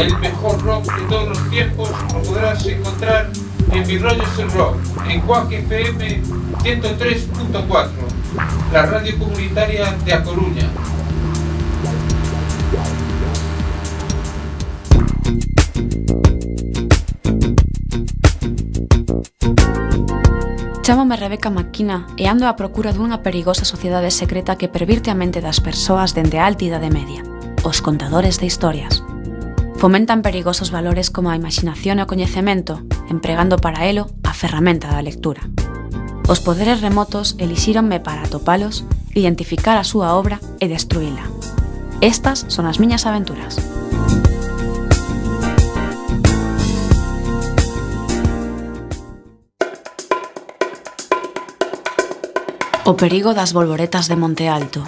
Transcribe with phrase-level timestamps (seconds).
[0.00, 3.30] el mejor rock de todos los tiempos lo podrás encontrar
[3.72, 4.76] en Mi Rollo es el Rock,
[5.08, 6.22] en Quack FM
[6.62, 7.88] 103.4,
[8.72, 10.68] la radio comunitaria de A Coruña.
[20.82, 25.44] Chámame Rebeca Maquina e ando á procura dunha perigosa sociedade secreta que pervirte a mente
[25.44, 27.20] das persoas dende a alta idade media,
[27.60, 29.04] os contadores de historias.
[29.78, 34.98] Fomentan perigosos valores como a imaginación e o coñecemento, empregando para elo a ferramenta da
[35.06, 35.46] lectura.
[36.26, 38.82] Os poderes remotos elixíronme para atopalos,
[39.14, 41.22] identificar a súa obra e destruíla.
[42.02, 43.62] Estas son as miñas aventuras.
[52.82, 54.82] O perigo das bolboretas de Monte Alto,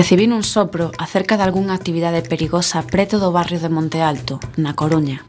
[0.00, 4.72] Recibín un sopro acerca de algunha actividade perigosa preto do barrio de Monte Alto, na
[4.72, 5.28] Coruña.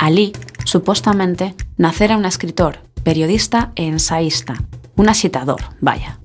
[0.00, 0.32] Alí,
[0.64, 4.56] supostamente, nacera un escritor, periodista e ensaísta,
[4.96, 6.16] un axitador, vaya.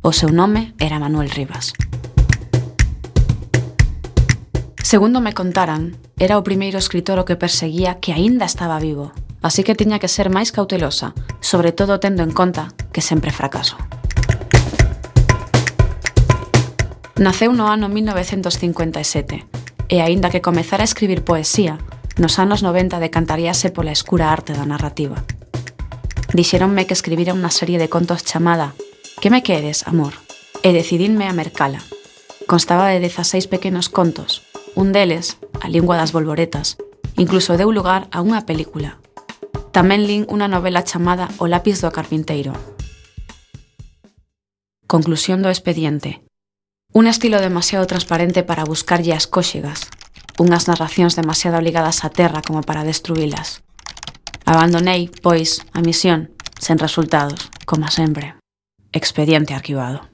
[0.00, 1.76] O seu nome era Manuel Rivas.
[4.80, 9.12] Segundo me contaran, era o primeiro escritor o que perseguía que aínda estaba vivo,
[9.44, 11.12] así que tiña que ser máis cautelosa,
[11.44, 13.76] sobre todo tendo en conta que sempre fracaso.
[17.16, 19.48] Naceu no ano 1957
[19.88, 21.80] e aínda que comezara a escribir poesía,
[22.20, 25.24] nos anos 90 decantaríase pola escura arte da narrativa.
[26.36, 28.76] Dixeronme que escribira unha serie de contos chamada
[29.24, 30.12] Que me queres, amor?
[30.60, 31.80] e decidinme a mercala.
[32.44, 34.44] Constaba de 16 pequenos contos.
[34.76, 36.76] Un deles, A lingua das bolboretas,
[37.16, 39.00] incluso deu lugar a unha película.
[39.72, 42.52] Tamén lin unha novela chamada O lápiz do carpinteiro.
[44.84, 46.25] Conclusión do expediente.
[46.96, 49.92] Un estilo demasiado transparente para buscarlle as cóxegas,
[50.40, 53.60] unhas narracións demasiado ligadas á terra como para destruílas.
[54.48, 58.40] Abandonei, pois, a misión, sen resultados, como sempre.
[58.96, 60.08] Expediente arquivado.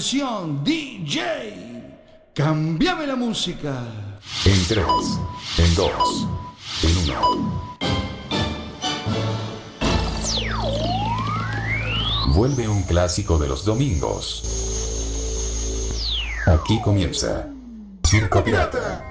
[0.00, 1.12] DJ.
[2.34, 3.84] Cambiame la música.
[4.46, 4.86] En 3,
[5.58, 6.28] en 2,
[6.84, 7.76] en 1.
[12.34, 14.42] Vuelve un clásico de los domingos.
[16.46, 17.50] Aquí comienza
[18.02, 19.04] Circo Pirata.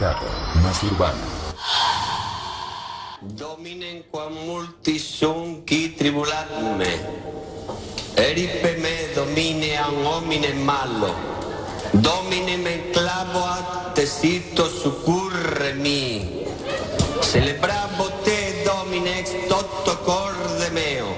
[0.00, 0.24] Pirata,
[0.62, 1.18] más urbano.
[3.20, 6.48] Dominen quam multi sunt qui tribulat
[6.78, 6.88] me.
[8.16, 11.12] Eripe me domine an homine malo.
[11.92, 16.46] Domine me clavoat tesito succurre mi.
[17.20, 21.12] Celebrabo te domine ex toto corde meo.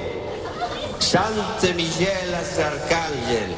[0.98, 3.54] Sante Migelas Arcangel,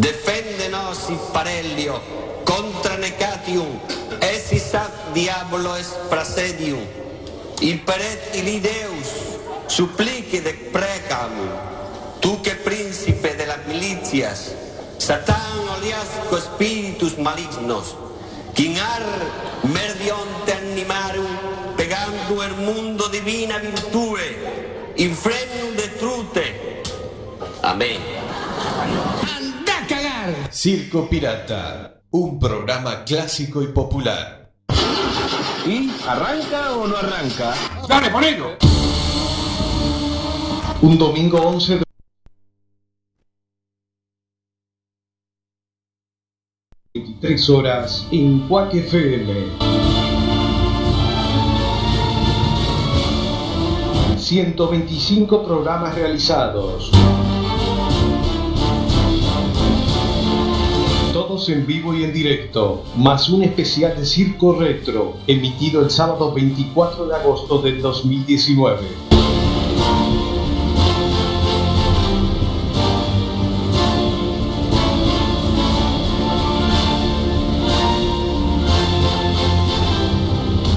[0.00, 2.00] defendenos y parelio
[2.44, 3.68] contra necatium,
[4.20, 6.80] esis ad diabolo es prasedium.
[7.60, 9.08] Imperet ili Deus,
[9.68, 10.54] supplique de
[12.20, 14.54] tú que príncipe de las milicias,
[14.98, 17.96] Satán oliasco espíritus malignos,
[18.54, 19.02] quinar
[19.62, 21.26] merdionte animarum,
[21.76, 24.18] pegando el mundo divina virtue,
[24.96, 26.82] infrenum detrute.
[27.62, 28.00] Amén.
[30.52, 34.52] Circo Pirata, un programa clásico y popular.
[35.64, 37.54] ¿Y arranca o no arranca?
[37.88, 38.56] ¡Dale, ponelo!
[40.82, 41.84] Un domingo 11 de
[46.94, 49.70] 23 horas en Quack FM.
[54.18, 56.90] 125 programas realizados.
[61.20, 66.32] Todos en vivo y en directo, más un especial de Circo Retro, emitido el sábado
[66.32, 68.78] 24 de agosto del 2019.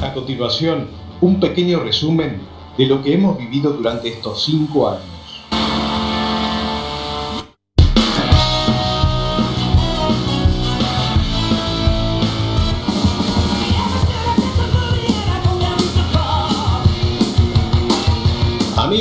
[0.02, 0.90] A continuación,
[1.22, 2.42] un pequeño resumen
[2.78, 5.23] de lo que hemos vivido durante estos cinco años.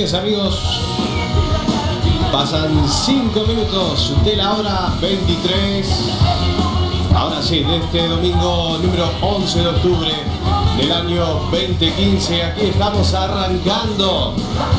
[0.02, 0.58] Amigos,
[2.32, 5.87] pasan 5 minutos de la hora 23.
[7.14, 10.10] Ahora sí, de este domingo número 11 de octubre
[10.76, 14.34] del año 2015, aquí estamos arrancando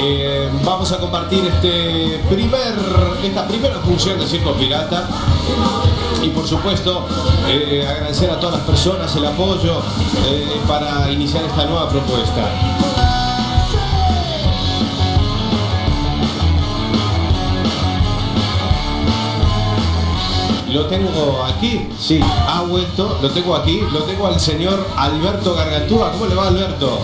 [0.00, 2.74] Eh, vamos a compartir este primer,
[3.22, 5.06] esta primera función de Circo Pirata.
[6.22, 7.06] Y por supuesto,
[7.48, 9.82] eh, agradecer a todas las personas el apoyo
[10.26, 12.48] eh, para iniciar esta nueva propuesta.
[20.72, 26.12] Lo tengo aquí, sí, ha vuelto, lo tengo aquí, lo tengo al señor Alberto Gargantúa.
[26.12, 27.00] ¿Cómo le va Alberto?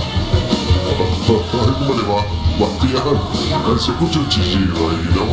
[1.26, 2.25] ¿Cómo le va?
[2.59, 3.02] Bastián,
[3.79, 5.26] se escucha un chillido ahí, ¿no?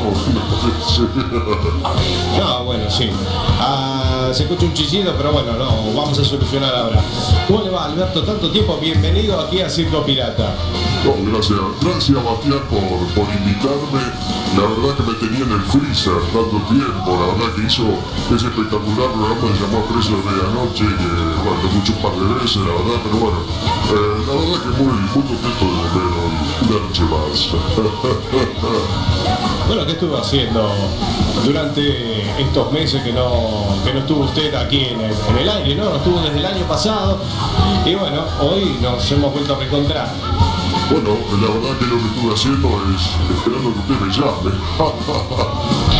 [2.40, 3.10] No, bueno, sí.
[3.60, 7.02] Ah, se escucha un chillido, pero bueno, no, vamos a solucionar ahora.
[7.48, 8.24] ¿Cómo le va Alberto?
[8.24, 10.54] Tanto tiempo, bienvenido aquí a Circo Pirata.
[11.04, 12.80] Gracias, gracias Bastián por,
[13.12, 14.00] por invitarme.
[14.56, 17.84] La verdad que me tenía en el freezer tanto tiempo, la verdad que hizo
[18.32, 21.12] ese espectacular programa que se llamó Preso de Medianoche, que
[21.44, 25.24] bueno, lo par de veces, la verdad, pero bueno, eh, la verdad que muy, muy
[25.28, 26.36] contento de volver hoy,
[26.70, 27.52] una noche más.
[29.66, 30.70] Bueno, ¿qué estuvo haciendo
[31.46, 35.76] durante estos meses que no, que no estuvo usted aquí en el, en el aire,
[35.76, 35.86] ¿no?
[35.86, 37.18] No estuvo desde el año pasado.
[37.86, 40.10] Y bueno, hoy nos hemos vuelto a reencontrar.
[40.90, 43.02] Bueno, la verdad que lo que estuve haciendo es
[43.38, 44.52] esperando que usted me llame.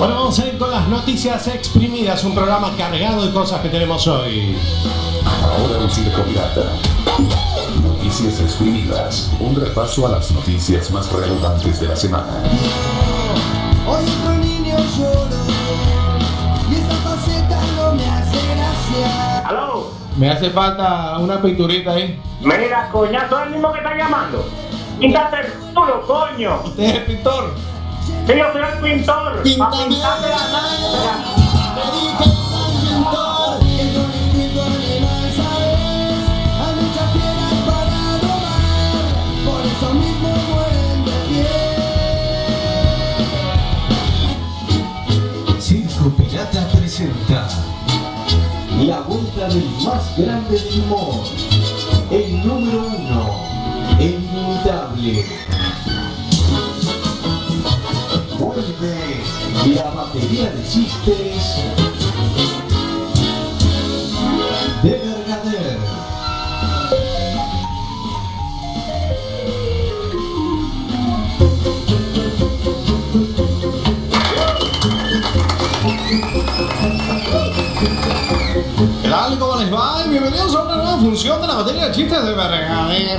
[0.00, 4.06] Bueno, vamos a ir con las noticias exprimidas, un programa cargado de cosas que tenemos
[4.06, 4.56] hoy.
[5.42, 6.72] Ahora en Circo Pirata.
[7.82, 9.30] Noticias exprimidas.
[9.38, 12.42] Un repaso a las noticias más relevantes de la semana.
[13.86, 15.59] Hoy otro niño lloró
[20.20, 22.20] Me hace falta una pinturita ahí.
[22.42, 24.46] Mira, coñazo, es el mismo que está llamando.
[25.00, 26.60] Quítate el culo, coño.
[26.62, 27.54] Usted es el pintor.
[28.04, 29.42] Sí, yo soy el pintor.
[29.58, 30.68] Pa' pintarte la cara.
[33.10, 33.60] Para.
[45.60, 47.29] Circo Pirata presenta
[48.86, 51.24] la vuelta del más grande humor,
[52.10, 53.36] el número uno,
[53.98, 55.26] el inimitable.
[58.38, 61.99] Vuelve la batería de chistes
[81.10, 83.18] función de la batería de chistes de Vergader.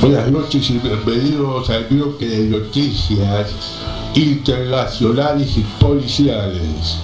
[0.00, 3.52] Buenas noches y bienvenidos al bloque de noticias
[4.16, 6.98] internacionales y policiales.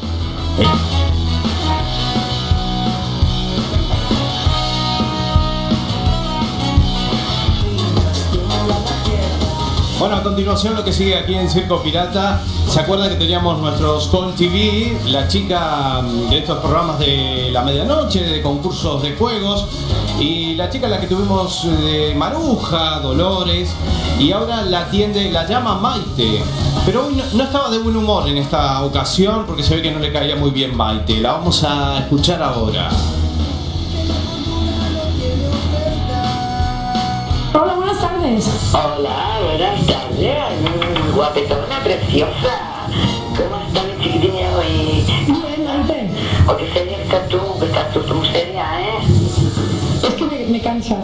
[10.13, 14.09] Bueno, a continuación lo que sigue aquí en Circo Pirata, ¿se acuerdan que teníamos nuestros
[14.09, 19.69] Call TV, la chica mm, de estos programas de la medianoche, de concursos de juegos,
[20.21, 23.75] y la chica la que tuvimos de Maruja, Dolores,
[24.19, 26.43] y ahora la atiende, la llama Maite.
[26.85, 29.99] Pero hoy no estaba de buen humor en esta ocasión porque se ve que no
[29.99, 31.23] le caía muy bien Maite.
[31.23, 32.91] La vamos a escuchar ahora.
[38.33, 38.75] Tardes.
[38.75, 42.89] Hola, buenas tardes, guapetona, preciosa.
[43.37, 45.05] ¿Cómo está mi chiquitina hoy?
[45.27, 46.11] Bien, Maite.
[46.47, 47.39] ¿O qué seria estás tú?
[47.59, 48.99] Que estás tú, tú seria, ¿eh?
[50.03, 50.99] Es que me, me cansas.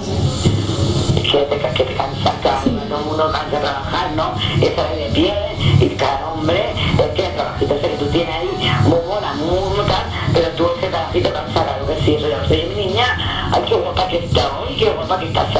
[1.14, 4.32] Que te, que te cansas, todo el mundo cansa de trabajar, ¿no?
[4.62, 5.35] Esa de de pie,
[5.80, 8.49] y cada hombre, es que el trabajito ese que tú tienes ahí,
[8.85, 12.62] muy buena, muy, muy tal, pero tú ese trabajito cansas, claro que sí, pero soy
[12.75, 15.52] mi niña, ay, qué guapa que está hoy, qué guapa que está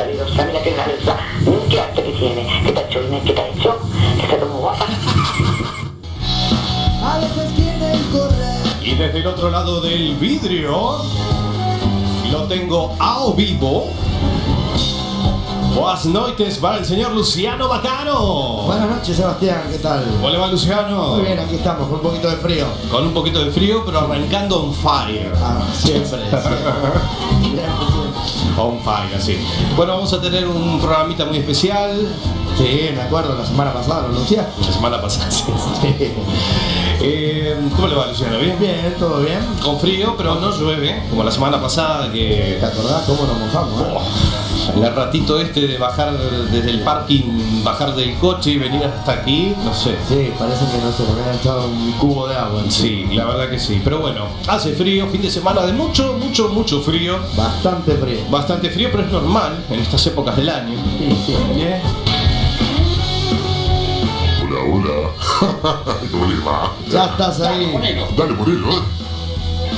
[2.19, 3.79] tiene, qué te ha hecho, Inés, qué te ha hecho,
[4.29, 4.87] que está muy guapa.
[7.05, 8.59] A veces quieren correr.
[8.83, 10.99] Y desde el otro lado del vidrio
[12.31, 13.91] lo tengo a o vivo.
[15.75, 18.63] Buenas noches para el señor Luciano Bacano.
[18.67, 20.05] Buenas noches, Sebastián, ¿qué tal?
[20.17, 21.17] ¿Cómo le va Luciano?
[21.17, 22.67] Muy bien, aquí estamos, con un poquito de frío.
[22.91, 25.33] Con un poquito de frío, pero arrancando on fire.
[25.37, 26.49] Ah, siempre, siempre.
[28.57, 29.38] On fire, así.
[29.76, 32.09] Bueno, vamos a tener un programita muy especial.
[32.57, 34.66] Sí, me acuerdo, la semana pasada lo anunciaste.
[34.66, 35.47] La semana pasada, sí.
[37.00, 38.38] Eh, ¿Cómo le va Luciano?
[38.38, 38.59] ¿Bien?
[38.59, 39.38] Bien, todo bien.
[39.62, 42.57] Con frío, pero no llueve, como la semana pasada que...
[42.59, 43.80] ¿Te acordás cómo nos mojamos?
[43.80, 43.85] eh?
[43.95, 44.02] Oh,
[44.77, 46.17] el ratito este de bajar
[46.51, 49.97] desde el parking, bajar del coche y venir hasta aquí, no sé.
[50.09, 52.63] Sí, parece que no se le hubiera echado un cubo de agua.
[52.69, 53.81] Sí, la verdad que sí.
[53.83, 57.19] Pero bueno, hace frío, fin de semana de mucho, mucho, mucho frío.
[57.37, 58.19] Bastante frío.
[58.31, 60.77] Bastante frío, pero es normal en estas épocas del año.
[60.99, 61.35] Sí, sí.
[61.57, 61.81] ¿Eh?
[64.45, 65.11] Hola, hola.
[66.11, 66.73] ¿Cómo le va?
[66.91, 67.73] Ya estás ahí.
[68.17, 69.08] Dale, ponelo, ¿eh?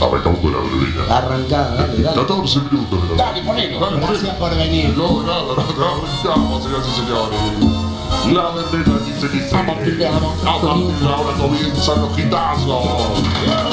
[0.01, 1.17] Arrancamos con la brevina.
[1.17, 2.21] Arrancada, dale, dale.
[2.21, 3.81] 14 minutos de la Dale, ponelo.
[3.81, 4.97] Dale, Gracias por venir.
[4.97, 7.91] No, nada, nada, arrancamos, señoras y señores.
[8.33, 9.55] La verbena dice que sí.
[9.55, 10.27] A partir de ahora.
[10.47, 12.85] A partir de ahora comienzan los hitazos.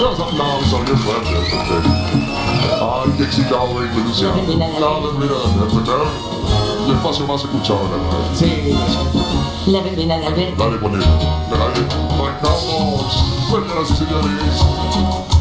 [0.02, 1.54] Los aplausos bien fuertes.
[2.80, 4.36] Ay, qué excitado vengo, Luciano.
[4.36, 6.08] La verbena de Alberto.
[6.88, 8.36] El espacio más escuchado la radio.
[8.36, 10.64] Sí, La verbena de Alberto.
[10.64, 11.06] Dale, ponelo.
[11.06, 11.88] Dale,
[12.20, 13.24] arrancamos.
[13.90, 15.37] Y señores.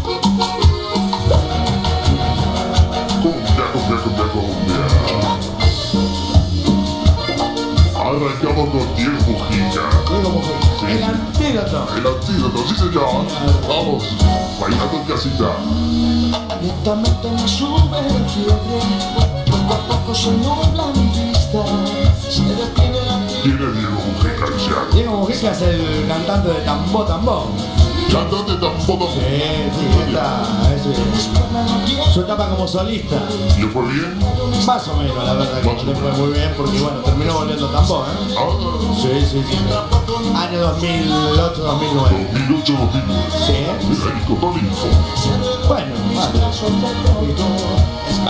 [8.07, 9.85] Arrancamos con Diego Mujica.
[10.09, 10.59] Diego Mujica.
[10.81, 10.87] Sí.
[10.89, 11.89] El antídoto.
[11.97, 13.27] El antídoto, sí señor.
[13.69, 14.05] Vamos,
[14.61, 15.51] bailando en casita.
[16.63, 18.79] Lentamente me sube la fiebre,
[19.51, 21.63] poco a poco se nubla mi vista,
[22.29, 24.47] se detiene la ¿Quién es Diego Mujica?
[24.93, 27.51] Diego Mujica es el cantante de Tambo Tambo.
[28.13, 29.09] Cantante tampoco.
[29.13, 30.43] Sí, sí, esta
[30.75, 33.17] es su etapa como solista.
[33.59, 34.19] ¿Le fue bien?
[34.67, 37.69] Más o menos, la verdad que no le fue muy bien porque bueno, terminó volviendo
[37.69, 38.35] Tambo, ¿eh?
[38.39, 38.43] Ah,
[38.97, 39.59] Sí, sí, sí.
[40.35, 42.29] Año 2008, 2009.
[42.33, 43.31] 2008, 2009.
[43.47, 43.67] Sí, ¿eh?
[45.69, 46.41] Bueno, vale.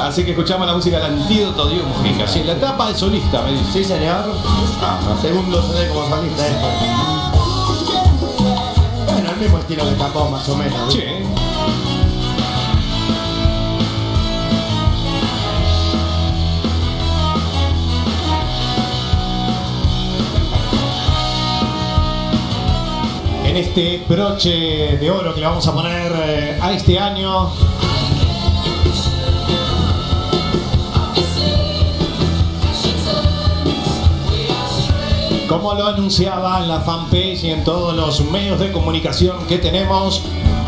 [0.00, 2.26] Así que escuchamos la música del antídoto Diego Mujica.
[2.26, 3.64] Sí, la etapa de solista, me dice.
[3.72, 4.24] Sí, señor.
[5.22, 7.15] Segundo CD como solista esto.
[9.36, 10.90] El mismo estilo que Tambo, más o menos.
[10.90, 11.02] Sí.
[23.44, 27.50] En este broche de oro que le vamos a poner eh, a este año.
[35.48, 40.22] Como lo anunciaba en la fanpage y en todos los medios de comunicación que tenemos,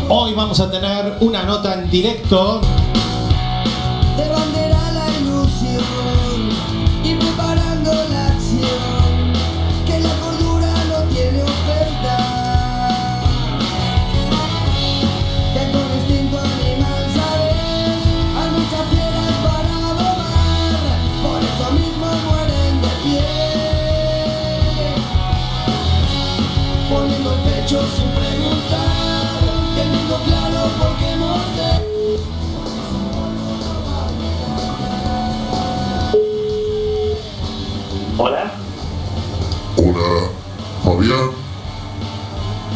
[0.07, 2.61] hoy vamos a tener una nota en directo.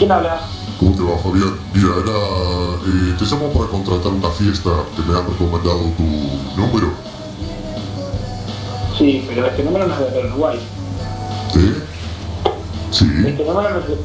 [0.03, 0.41] ¿Quién habla?
[0.79, 1.55] ¿Cómo te va, Fabián?
[1.73, 4.69] Mira, era, eh, te llamo para contratar una fiesta.
[4.97, 6.03] Te me han recomendado tu
[6.59, 6.91] número.
[8.97, 10.59] Sí, pero este número no es de Uruguay.
[11.55, 11.83] ¿Eh?
[12.91, 13.97] Sí, Este número no es de...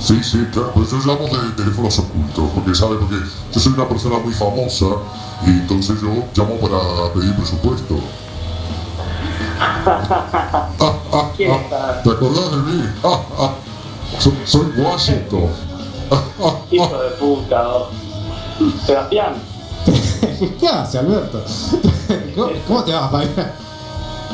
[0.00, 0.70] sí, sí, claro.
[0.72, 2.50] Pues yo llamo de teléfonos ocultos.
[2.54, 2.98] Porque, ¿sabes?
[3.00, 3.16] Porque
[3.52, 4.86] yo soy una persona muy famosa
[5.44, 6.78] y entonces yo llamo para
[7.12, 7.98] pedir presupuesto.
[11.36, 12.02] ¿Quién está?
[12.04, 12.84] ¿Te acordás de mí?
[13.02, 13.50] Ah, ah.
[14.18, 15.50] Soy, soy Washington.
[16.70, 17.64] Hijo de puta.
[18.86, 19.34] Sebastián,
[20.60, 21.42] ¿Qué hace, Alberto?
[22.36, 23.52] ¿Cómo, cómo te vas, Fabián?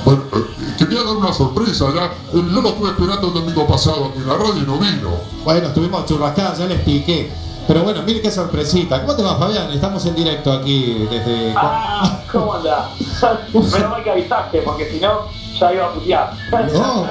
[0.04, 2.04] Bueno, eh, quería dar una sorpresa, ya.
[2.06, 5.10] Eh, Yo lo estuve esperando el domingo pasado aquí en la radio y no vino.
[5.44, 7.30] Bueno, estuvimos churrascadas, ya les expliqué.
[7.66, 9.00] Pero bueno, mire qué sorpresita.
[9.02, 9.70] ¿Cómo te va, Fabián?
[9.72, 11.52] Estamos en directo aquí desde...
[11.56, 12.90] ah, ¿cómo andás?
[13.52, 15.26] Menos mal que avisaste, porque si no,
[15.58, 16.32] ya iba a putear.
[16.74, 17.06] Oh,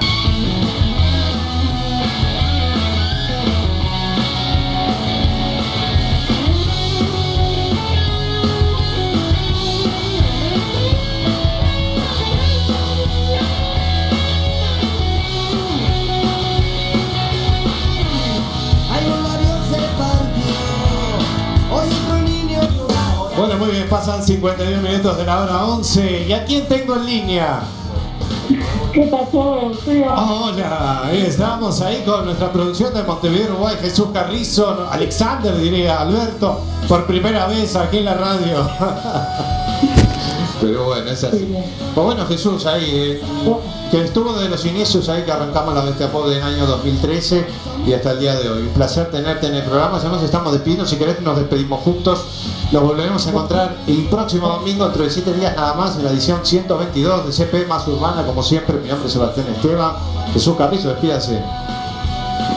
[23.89, 26.27] pasan 51 minutos de la hora 11.
[26.27, 27.61] ¿Y a quién tengo en línea?
[28.93, 30.05] ¿Qué pasó, tío?
[30.13, 37.05] Hola, estamos ahí con nuestra producción de Montevideo, Uruguay, Jesús Carrizo, Alexander, diría Alberto, por
[37.05, 38.69] primera vez aquí en la radio.
[40.61, 41.47] Pero bueno, es así.
[41.95, 43.21] Pues bueno, Jesús, ahí, eh,
[43.91, 47.45] que estuvo desde los inicios ahí que arrancamos la Bestia Pop del año 2013
[47.87, 48.61] y hasta el día de hoy.
[48.63, 52.19] Un placer tenerte en el programa, ya nos estamos despidiendo, si querés nos despedimos juntos.
[52.71, 56.11] Nos volveremos a encontrar el próximo domingo, dentro de 7 días nada más, en la
[56.11, 59.93] edición 122 de CP Más Urbana, como siempre, mi nombre es Sebastián Esteban.
[60.33, 61.41] Jesús Carrizo, despídase.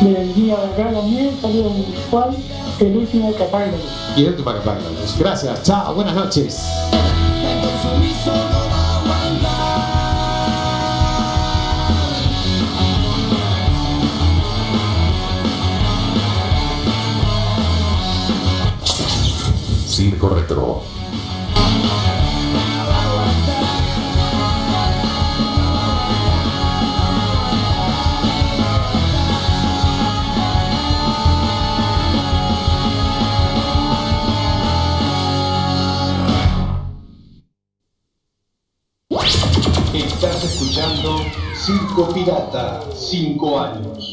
[0.02, 2.36] Del día de acá también un cual
[2.80, 3.72] el último que apaga.
[4.16, 4.80] Y el último que apaga.
[5.18, 6.62] Gracias, chao, buenas noches.
[20.02, 20.82] Circo Retro.
[39.94, 41.20] Estás escuchando
[41.54, 44.11] Circo Pirata, 5 años.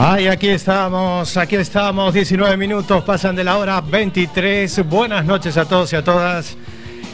[0.00, 4.88] Ay, aquí estamos, aquí estamos, 19 minutos, pasan de la hora 23.
[4.88, 6.56] Buenas noches a todos y a todas.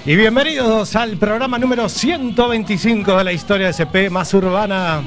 [0.04, 5.02] Y bienvenidos al programa número 125 de la historia de SP más urbana.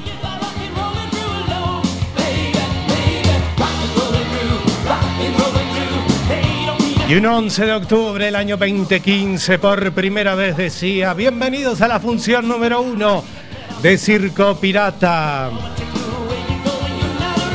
[7.08, 12.00] Y un 11 de octubre del año 2015, por primera vez decía, bienvenidos a la
[12.00, 13.24] función número uno
[13.84, 15.52] de Circo Pirata.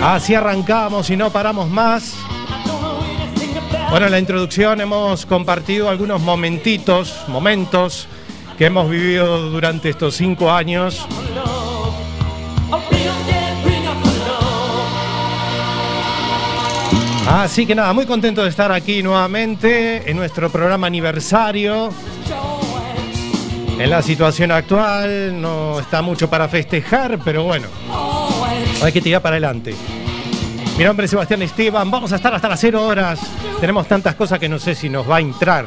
[0.02, 2.16] Así arrancamos y no paramos más.
[3.90, 8.08] Bueno, en la introducción hemos compartido algunos momentitos, momentos
[8.58, 11.06] que hemos vivido durante estos cinco años.
[17.28, 21.90] Así que nada, muy contento de estar aquí nuevamente en nuestro programa aniversario.
[23.78, 27.68] En la situación actual no está mucho para festejar, pero bueno,
[28.84, 29.74] hay que tirar para adelante.
[30.76, 33.20] Mi nombre es Sebastián Esteban, vamos a estar hasta las 0 horas.
[33.60, 35.66] Tenemos tantas cosas que no sé si nos va a entrar.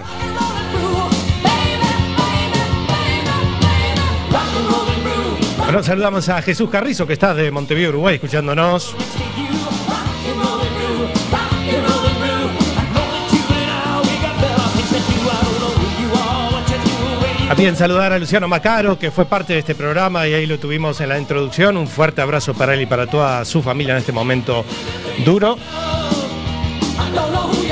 [5.58, 8.96] Bueno, saludamos a Jesús Carrizo, que está de Montevideo, Uruguay, escuchándonos.
[17.56, 21.00] También saludar a Luciano Macaro, que fue parte de este programa y ahí lo tuvimos
[21.00, 21.78] en la introducción.
[21.78, 24.66] Un fuerte abrazo para él y para toda su familia en este momento
[25.24, 25.58] duro.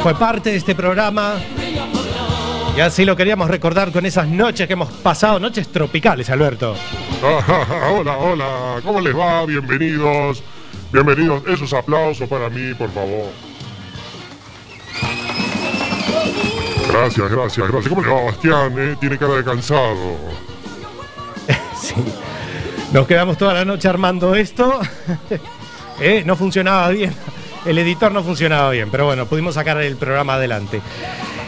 [0.02, 1.34] Fue parte de este programa
[2.78, 6.78] y así lo queríamos recordar con esas noches que hemos pasado, noches tropicales, Alberto.
[7.94, 9.46] hola, hola, ¿cómo les va?
[9.46, 10.42] Bienvenidos,
[10.94, 11.44] bienvenidos.
[11.46, 13.53] Esos aplausos para mí, por favor.
[16.94, 17.90] Gracias, gracias, gracias.
[17.90, 18.74] ¿Cómo le va, Bastián?
[18.78, 18.96] eh?
[19.00, 19.96] Tiene cara de cansado.
[21.82, 21.96] Sí.
[22.94, 24.80] Nos quedamos toda la noche armando esto.
[26.00, 27.14] Eh, No funcionaba bien.
[27.66, 30.82] El editor no funcionaba bien, pero bueno, pudimos sacar el programa adelante.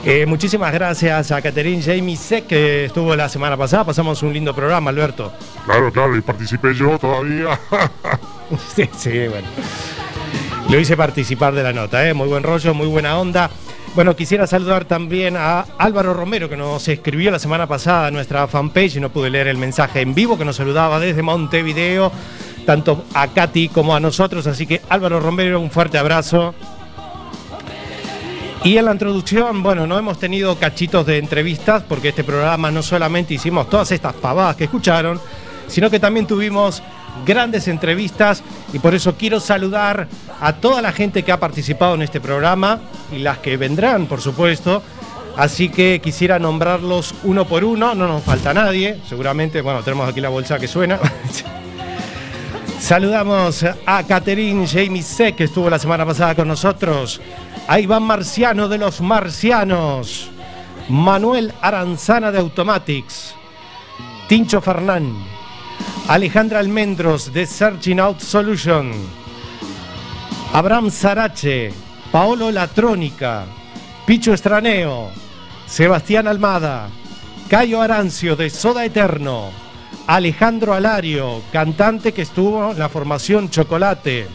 [0.05, 3.85] Eh, muchísimas gracias a Catherine Jamie Sec, que estuvo la semana pasada.
[3.85, 5.33] Pasamos un lindo programa, Alberto.
[5.65, 7.59] Claro, claro, y participé yo todavía.
[8.75, 9.47] Sí, sí, bueno.
[10.69, 12.13] Lo hice participar de la nota, ¿eh?
[12.13, 13.49] muy buen rollo, muy buena onda.
[13.95, 18.45] Bueno, quisiera saludar también a Álvaro Romero, que nos escribió la semana pasada a nuestra
[18.45, 22.11] fanpage y no pude leer el mensaje en vivo, que nos saludaba desde Montevideo,
[22.65, 24.47] tanto a Katy como a nosotros.
[24.47, 26.53] Así que Álvaro Romero, un fuerte abrazo.
[28.65, 32.83] Y en la introducción, bueno, no hemos tenido cachitos de entrevistas porque este programa no
[32.83, 35.21] solamente hicimos todas estas pavadas que escucharon,
[35.67, 36.83] sino que también tuvimos
[37.25, 40.07] grandes entrevistas y por eso quiero saludar
[40.41, 42.79] a toda la gente que ha participado en este programa
[43.11, 44.81] y las que vendrán, por supuesto.
[45.37, 50.21] Así que quisiera nombrarlos uno por uno, no nos falta nadie, seguramente, bueno, tenemos aquí
[50.21, 50.99] la bolsa que suena.
[52.79, 57.19] Saludamos a Catherine Jamie Sec, que estuvo la semana pasada con nosotros.
[57.67, 60.29] A Iván Marciano de los Marcianos.
[60.87, 63.33] Manuel Aranzana de Automatics.
[64.27, 65.34] Tincho Fernán.
[66.07, 68.91] Alejandra Almendros de Searching Out Solution.
[70.53, 71.73] Abraham Sarache.
[72.11, 73.45] Paolo Latrónica.
[74.05, 75.09] Picho Estraneo.
[75.65, 76.89] Sebastián Almada.
[77.49, 79.49] Cayo Arancio de Soda Eterno.
[80.05, 84.27] Alejandro Alario, cantante que estuvo en la formación Chocolate.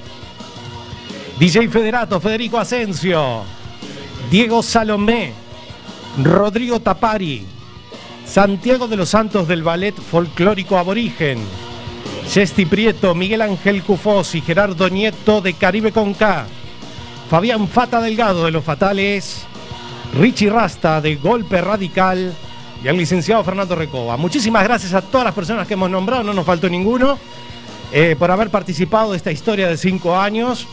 [1.38, 3.44] DJ Federato, Federico Asensio.
[4.28, 5.32] Diego Salomé.
[6.20, 7.46] Rodrigo Tapari.
[8.30, 11.40] Santiago de los Santos del Ballet Folclórico Aborigen.
[12.28, 16.46] Chesti Prieto, Miguel Ángel Cufós y Gerardo Nieto de Caribe con K.
[17.28, 19.46] Fabián Fata Delgado de Los Fatales.
[20.16, 22.32] Richie Rasta de Golpe Radical
[22.84, 24.16] y al licenciado Fernando Recoba.
[24.16, 27.18] Muchísimas gracias a todas las personas que hemos nombrado, no nos faltó ninguno,
[27.90, 30.68] eh, por haber participado de esta historia de cinco años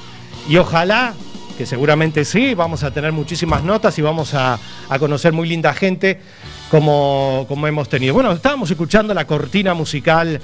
[0.47, 1.15] y ojalá,
[1.57, 5.73] que seguramente sí, vamos a tener muchísimas notas y vamos a, a conocer muy linda
[5.73, 6.21] gente
[6.69, 8.13] como, como hemos tenido.
[8.13, 10.39] Bueno, estábamos escuchando la cortina musical,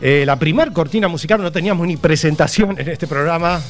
[0.00, 3.60] eh, la primer cortina musical, no teníamos ni presentación en este programa.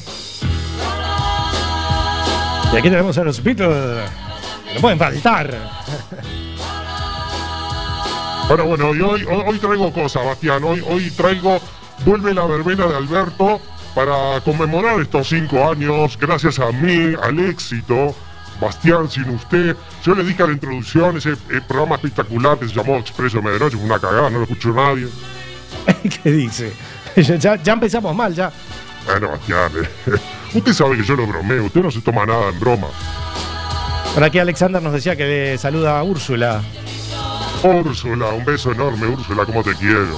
[2.71, 4.09] Y aquí tenemos a los Beatles,
[4.75, 5.57] no pueden faltar.
[8.47, 10.63] Bueno, bueno, y hoy, hoy, hoy traigo cosas, Bastián.
[10.63, 11.59] Hoy, hoy traigo,
[12.05, 13.61] vuelve la verbena de Alberto
[13.93, 18.15] para conmemorar estos cinco años, gracias a mí, al éxito.
[18.59, 22.73] Bastián, sin usted, yo le dije a la introducción ese eh, programa espectacular que se
[22.73, 25.07] llamó Expreso de Medianoche, fue una cagada, no lo escuchó nadie.
[26.23, 26.73] ¿Qué dice?
[27.15, 28.51] Ya, ya empezamos mal, ya.
[29.05, 29.71] Bueno, Bastián,
[30.07, 30.17] eh,
[30.55, 32.87] usted sabe que yo lo bromeo, usted no se toma nada en broma.
[34.13, 36.61] Por aquí Alexander nos decía que le saluda a Úrsula.
[37.63, 40.17] Úrsula, un beso enorme, Úrsula, cómo te quiero.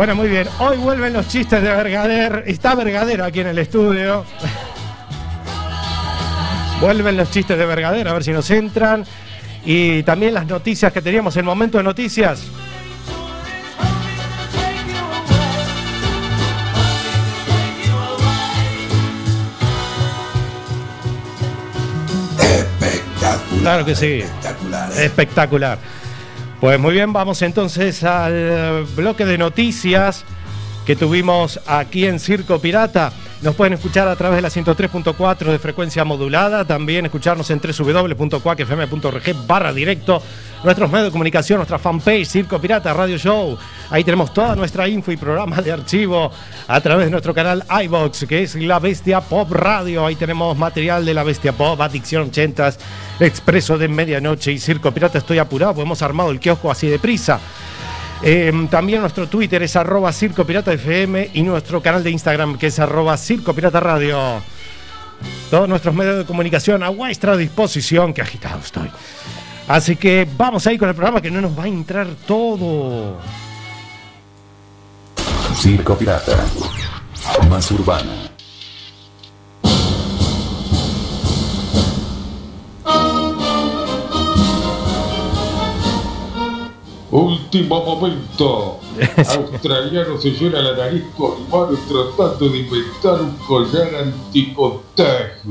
[0.00, 0.48] Bueno, muy bien.
[0.60, 2.44] Hoy vuelven los chistes de Vergader.
[2.46, 4.24] Está Vergader aquí en el estudio.
[6.80, 9.04] Vuelven los chistes de Vergader, a ver si nos entran.
[9.62, 12.46] Y también las noticias que teníamos, el momento de noticias.
[23.60, 24.24] Claro que sí.
[24.96, 25.99] Espectacular.
[26.60, 30.26] Pues muy bien, vamos entonces al bloque de noticias
[30.84, 33.14] que tuvimos aquí en Circo Pirata.
[33.42, 39.46] Nos pueden escuchar a través de la 103.4 de frecuencia modulada, también escucharnos en www.cuacfm.org
[39.46, 40.22] barra directo,
[40.62, 43.56] nuestros medios de comunicación, nuestra fanpage Circo Pirata Radio Show.
[43.88, 46.30] Ahí tenemos toda nuestra info y programas de archivo
[46.68, 50.04] a través de nuestro canal iBox, que es La Bestia Pop Radio.
[50.04, 52.76] Ahí tenemos material de La Bestia Pop, Adicción 80s,
[53.20, 55.16] Expreso de Medianoche y Circo Pirata.
[55.16, 57.40] Estoy apurado, hemos armado el kiosco así de prisa.
[58.22, 62.66] Eh, también nuestro Twitter es arroba Circo Pirata FM y nuestro canal de Instagram que
[62.66, 64.42] es arroba Circo Pirata Radio.
[65.50, 68.90] Todos nuestros medios de comunicación a vuestra disposición, que agitado estoy.
[69.68, 73.18] Así que vamos ahí con el programa que no nos va a entrar todo.
[75.56, 76.44] Circo Pirata.
[77.48, 78.30] Más urbana.
[87.10, 88.78] Último momento.
[89.16, 95.50] Australiano se llena la nariz con manos tratando de inventar un collar anticontagio.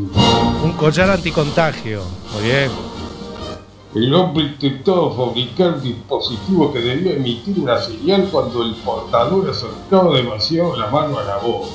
[0.63, 2.01] Un collar anticontagio.
[2.33, 2.71] Muy bien.
[3.93, 10.15] El hombre intentaba fabricar un dispositivo que debía emitir una señal cuando el portador acercaba
[10.15, 11.67] demasiado la mano a la boca.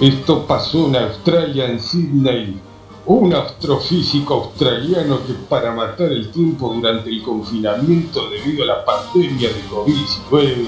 [0.00, 2.60] Esto pasó en Australia, en Sydney.
[3.08, 9.48] Un astrofísico australiano que para matar el tiempo durante el confinamiento debido a la pandemia
[9.48, 10.66] de COVID-19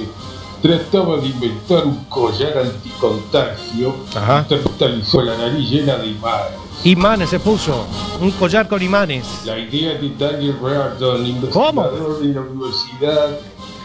[0.63, 4.47] trataba de inventar un collar anticontagio Ajá.
[4.49, 6.51] y cristalizó la nariz llena de imanes.
[6.85, 7.87] Imanes se puso.
[8.23, 9.27] Un collar con imanes.
[9.45, 13.39] La idea de Daniel Reardon, investigador de la Universidad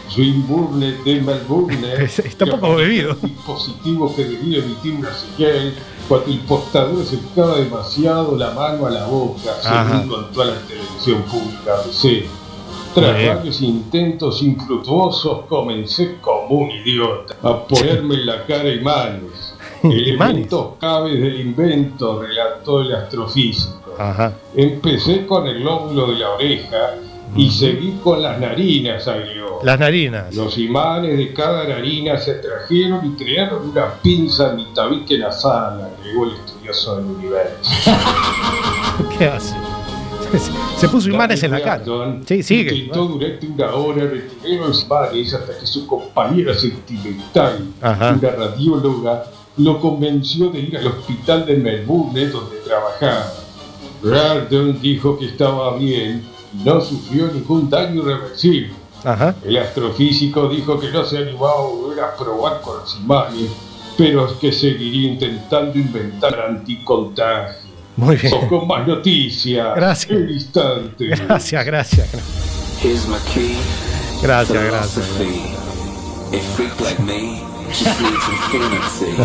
[0.08, 3.16] Swinburne de Melbourne, Está poco bebido.
[3.20, 5.74] un dispositivo que debía emitir una señal
[6.08, 11.22] cuando el portador acercaba demasiado la mano a la boca, según contó a la televisión
[11.22, 12.24] pública ABC.
[12.94, 19.54] Tras varios intentos infructuosos, comencé como un idiota a ponerme en la cara imanes.
[19.82, 23.94] Elementos claves del invento, relató el astrofísico.
[23.98, 24.32] Ajá.
[24.54, 26.94] Empecé con el lóbulo de la oreja
[27.36, 29.60] y seguí con las narinas, agregó.
[29.62, 30.34] Las narinas.
[30.34, 35.90] Los imanes de cada narina se trajeron y crearon una pinza en mi tabique nasal,
[35.98, 37.70] agregó el estudioso del universo.
[39.18, 39.54] ¿Qué hace?
[40.76, 41.84] Se puso imanes en la cara.
[42.26, 42.74] Sí, sigue.
[42.74, 48.12] Intentó durante una hora retirar los imanes hasta que su compañera sentimental, Ajá.
[48.18, 49.24] una radióloga,
[49.58, 53.32] lo convenció de ir al hospital de Melbourne donde trabajaba.
[54.02, 58.72] Rardon dijo que estaba bien no sufrió ningún daño irreversible.
[59.04, 59.34] Ajá.
[59.44, 63.50] El astrofísico dijo que no se animaba a volver a probar con los imanes,
[63.96, 67.66] pero que seguiría intentando inventar anticontagio.
[67.96, 68.34] Muy bien.
[68.34, 69.74] O con más noticias.
[69.74, 70.10] Gracias.
[70.10, 71.06] El instante.
[71.06, 72.08] Gracias, gracias.
[72.82, 73.56] Here's my key.
[74.22, 75.06] Gracias, gracias.
[75.06, 75.56] Philosophy.
[76.32, 77.40] A freak like me
[77.72, 79.16] just needs infinity.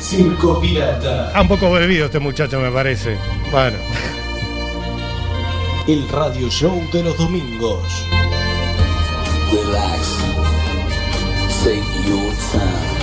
[0.00, 1.32] Circo Pirata.
[1.38, 3.18] Un poco bebido este muchacho, me parece.
[3.50, 3.76] Bueno.
[5.88, 7.80] El radio show de los domingos.
[9.50, 10.18] Relax.
[11.64, 12.98] Take your time.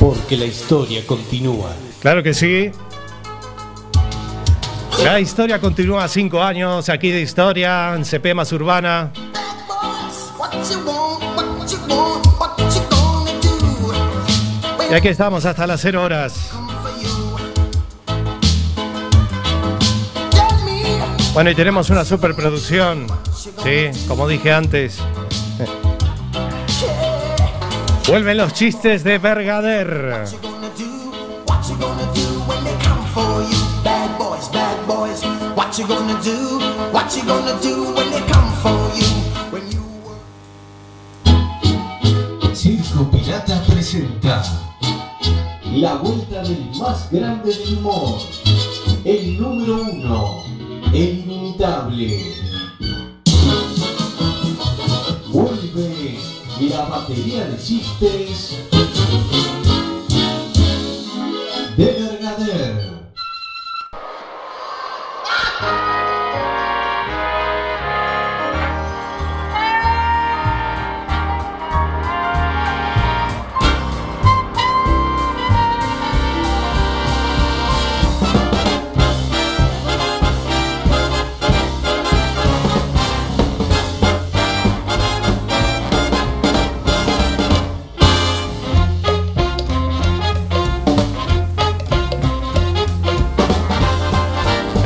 [0.00, 1.70] Porque la historia continúa.
[2.00, 2.72] Claro que sí.
[5.04, 9.12] La historia continúa cinco años aquí de historia en CP más urbana.
[14.90, 16.50] Y aquí estamos hasta las 0 horas.
[21.32, 23.06] Bueno, y tenemos una superproducción.
[23.62, 24.98] Sí, como dije antes.
[28.08, 30.24] Vuelven los chistes de Bergader.
[42.52, 44.69] Circo Pirata presenta
[45.80, 48.18] La vuelta del más grande del humor.
[49.02, 50.44] El número uno.
[50.92, 52.34] El inimitable.
[55.28, 56.18] Vuelve
[56.68, 58.58] la batería de chistes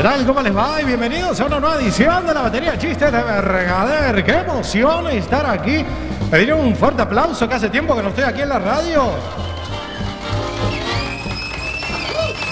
[0.04, 0.26] tal?
[0.26, 0.82] ¿Cómo les va?
[0.82, 4.22] Y bienvenidos a una nueva edición de la batería chistes de Bergader.
[4.22, 5.82] ¡Qué emoción estar aquí!
[6.30, 9.04] Pedir un fuerte aplauso que hace tiempo que no estoy aquí en la radio.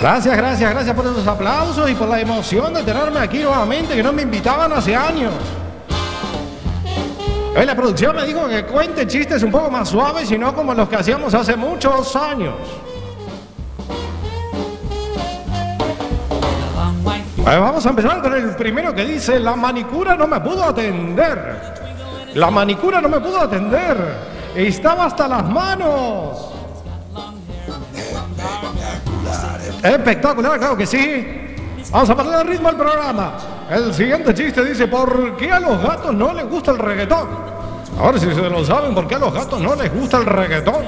[0.00, 4.02] Gracias, gracias, gracias por esos aplausos y por la emoción de tenerme aquí nuevamente, que
[4.02, 5.34] no me invitaban hace años.
[7.54, 10.72] Hoy la producción me dijo que cuente chistes un poco más suaves y no como
[10.72, 12.54] los que hacíamos hace muchos años.
[17.60, 21.74] Vamos a empezar con el primero que dice, la manicura no me pudo atender.
[22.34, 23.96] La manicura no me pudo atender.
[24.54, 26.48] Estaba hasta las manos.
[29.82, 31.54] Espectacular, claro que sí.
[31.90, 33.34] Vamos a el ritmo al programa.
[33.70, 37.28] El siguiente chiste dice, ¿por qué a los gatos no les gusta el reggaetón?
[37.98, 40.84] Ahora si se lo saben, ¿por qué a los gatos no les gusta el reggaetón?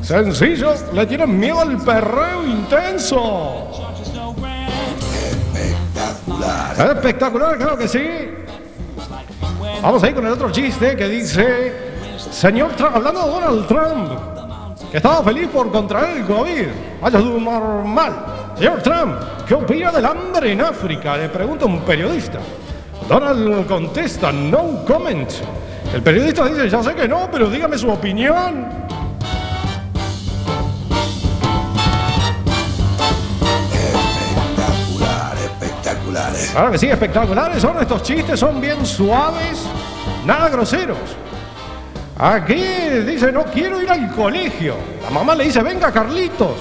[0.00, 3.87] Sencillo, le tienen miedo al perreo intenso.
[6.38, 6.96] Espectacular.
[6.96, 8.08] Espectacular, que sí.
[9.82, 11.72] Vamos a ir con el otro chiste que dice,
[12.30, 16.66] señor Trump, hablando de Donald Trump, que estaba feliz por contraer el COVID.
[17.00, 18.12] Vaya normal.
[18.56, 19.14] Señor Trump,
[19.46, 21.16] ¿qué opina del hambre en África?
[21.16, 22.38] Le pregunta un periodista.
[23.08, 25.30] Donald contesta, no comment.
[25.94, 28.66] El periodista dice, ya sé que no, pero dígame su opinión.
[36.52, 39.62] Claro que sí, espectaculares son estos chistes, son bien suaves,
[40.24, 40.98] nada groseros.
[42.18, 42.54] Aquí
[43.06, 44.74] dice, no quiero ir al colegio.
[45.04, 46.56] La mamá le dice, venga Carlitos.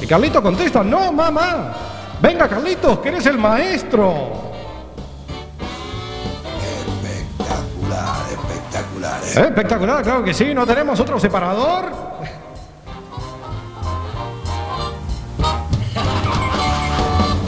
[0.00, 1.72] Y Carlitos contesta, no mamá,
[2.20, 4.50] venga Carlitos, que eres el maestro.
[7.02, 9.36] Espectacular, espectaculares.
[9.36, 11.90] Eh, Espectacular, claro que sí, no tenemos otro separador.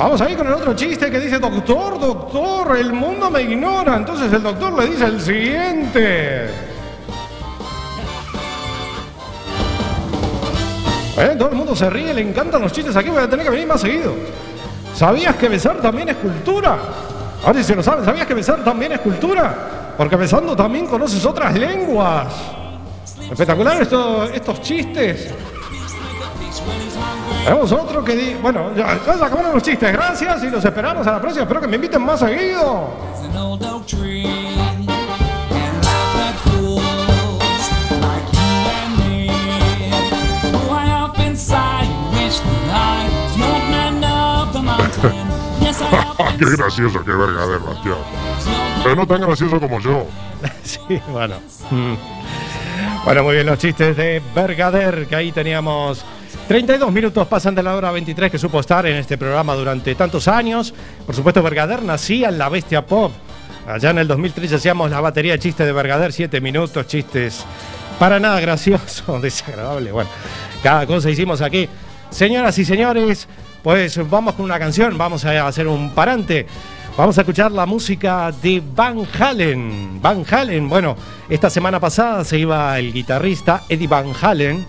[0.03, 3.97] Vamos ahí con el otro chiste que dice, doctor, doctor, el mundo me ignora.
[3.99, 6.47] Entonces el doctor le dice el siguiente.
[11.19, 13.51] Eh, Todo el mundo se ríe, le encantan los chistes aquí, voy a tener que
[13.53, 14.13] venir más seguido.
[14.93, 16.79] ¿Sabías que besar también es cultura?
[17.45, 19.95] Ahora si se lo saben, ¿sabías que besar también es cultura?
[19.97, 22.27] Porque besando también conoces otras lenguas.
[23.31, 25.29] Espectacular esto- estos chistes.
[27.45, 28.35] Tenemos otro que di...
[28.35, 31.43] Bueno, ya, ya se acabaron los chistes, gracias y los esperamos a la próxima.
[31.43, 32.89] Espero que me inviten más seguido.
[46.39, 47.97] Qué gracioso, qué vergadero, tío.
[48.83, 50.07] Pero no tan gracioso como yo.
[50.65, 51.37] Sí, bueno.
[51.71, 51.95] Mm.
[53.05, 56.05] Bueno, muy bien, los chistes de Bergader, que ahí teníamos
[56.49, 60.29] 32 minutos, pasan de la hora 23 que supo estar en este programa durante tantos
[60.29, 60.75] años.
[61.07, 63.13] Por supuesto, Bergader nacía en la Bestia Pop.
[63.67, 67.45] Allá en el 2003 hacíamos la batería de chistes de Bergader, 7 minutos, chistes
[67.99, 69.93] para nada gracioso, desagradable.
[69.93, 70.11] Bueno,
[70.63, 71.69] cada cosa hicimos aquí.
[72.11, 73.29] Señoras y señores,
[73.63, 76.47] pues vamos con una canción, vamos a hacer un parante.
[76.97, 80.03] Vamos a escuchar la música de Van Halen.
[80.03, 80.95] Van Halen, bueno,
[81.31, 84.67] esta semana pasada se iba el guitarrista Eddie Van Halen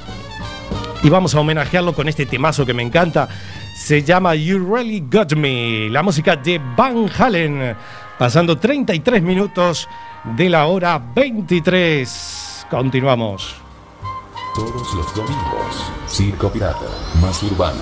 [1.04, 3.28] y vamos a homenajearlo con este temazo que me encanta.
[3.76, 7.76] Se llama You Really Got Me, la música de Van Halen,
[8.18, 9.90] pasando 33 minutos
[10.24, 12.68] de la hora 23.
[12.70, 13.56] Continuamos.
[14.56, 16.88] Todos los domingos, Circo Pirata,
[17.22, 17.82] más urbana.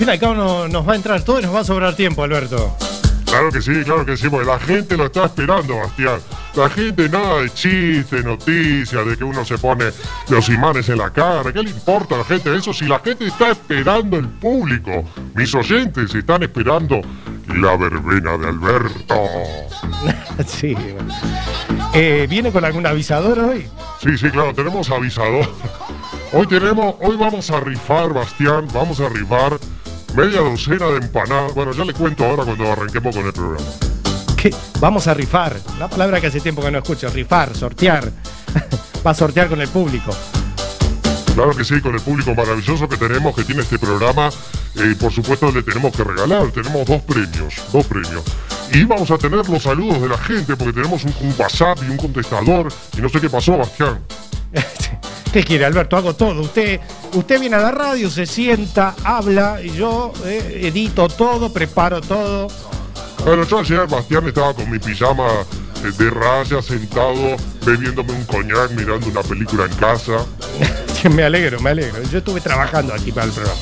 [0.00, 1.94] Fin y al cabo no- nos va a entrar todo y nos va a sobrar
[1.94, 2.74] tiempo, Alberto.
[3.26, 6.18] Claro que sí, claro que sí, porque la gente lo está esperando, Bastián.
[6.56, 9.84] La gente nada de chistes, noticias, de que uno se pone
[10.30, 11.52] los imanes en la cara.
[11.52, 15.04] ¿Qué le importa a la gente eso si la gente está esperando el público?
[15.34, 17.02] Mis oyentes están esperando
[17.54, 19.14] la verbena de Alberto.
[20.46, 20.74] sí.
[20.74, 21.14] bueno.
[21.94, 23.66] Eh, ¿Viene con algún avisador hoy?
[24.02, 25.46] Sí, sí, claro, tenemos avisador.
[26.32, 29.58] Hoy tenemos, hoy vamos a rifar, Bastián, vamos a rifar
[30.14, 31.54] media docena de empanadas.
[31.54, 33.66] Bueno, ya le cuento ahora cuando arranquemos con el programa.
[34.36, 34.54] ¿Qué?
[34.80, 35.56] Vamos a rifar.
[35.78, 37.08] La palabra que hace tiempo que no escucho.
[37.10, 38.10] Rifar, sortear.
[39.06, 40.14] Va a sortear con el público.
[41.34, 44.30] Claro que sí, con el público maravilloso que tenemos, que tiene este programa,
[44.74, 48.24] eh, y por supuesto le tenemos que regalar, tenemos dos premios, dos premios.
[48.72, 51.90] Y vamos a tener los saludos de la gente, porque tenemos un, un WhatsApp y
[51.90, 54.00] un contestador, y no sé qué pasó, Bastián.
[55.32, 55.96] ¿Qué quiere, Alberto?
[55.96, 56.40] Hago todo.
[56.40, 56.80] Usted,
[57.14, 62.48] usted viene a la radio, se sienta, habla y yo eh, edito todo, preparo todo.
[63.24, 65.28] Bueno, yo ayer, Bastián, estaba con mi pijama
[65.84, 70.26] eh, de raya, sentado, bebiéndome un coñac, mirando una película en casa.
[71.10, 72.02] me alegro, me alegro.
[72.10, 73.60] Yo estuve trabajando aquí para el programa.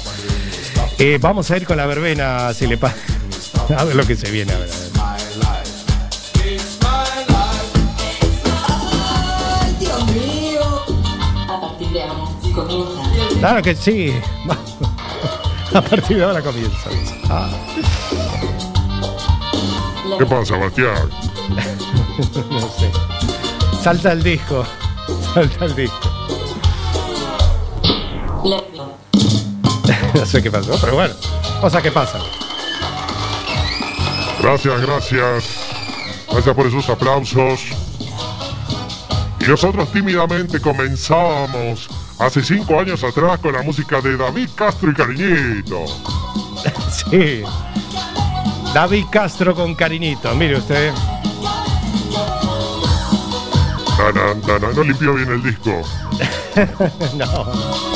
[0.99, 2.97] Eh, vamos a ir con la verbena, si le pasa.
[3.77, 4.53] A ver lo que se viene.
[4.55, 4.88] A ver, a ver.
[12.67, 13.39] Comienza.
[13.41, 14.15] Claro que sí.
[15.75, 16.91] A partir de ahora comienza.
[17.29, 17.51] Ah.
[20.19, 21.11] ¿Qué pasa, Bastián?
[22.51, 22.91] no sé.
[23.83, 24.65] Salta el disco.
[25.35, 26.11] Salta el disco.
[30.15, 31.15] no sé qué pasó, pero bueno.
[31.61, 32.23] Cosas que pasan.
[34.41, 35.45] Gracias, gracias.
[36.31, 37.61] Gracias por esos aplausos.
[39.41, 41.89] Y nosotros tímidamente comenzábamos
[42.19, 45.85] hace cinco años atrás con la música de David Castro y Cariñito.
[46.91, 47.43] Sí.
[48.75, 50.93] David Castro con cariñito, mire usted.
[53.97, 54.75] Tanan.
[54.75, 55.71] No limpió bien el disco.
[57.17, 57.89] no.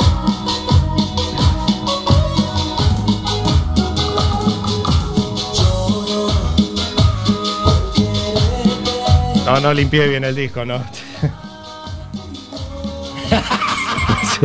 [9.45, 10.81] No, no limpié bien el disco, no.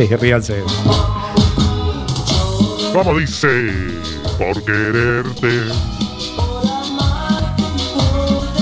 [0.07, 0.63] Sí, ríanse.
[2.93, 3.47] Como dice,
[4.37, 5.63] por quererte.